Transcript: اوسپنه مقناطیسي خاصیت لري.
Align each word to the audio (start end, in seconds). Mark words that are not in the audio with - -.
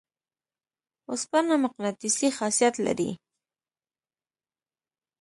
اوسپنه 1.11 1.53
مقناطیسي 1.63 2.29
خاصیت 2.37 2.75
لري. 2.85 3.11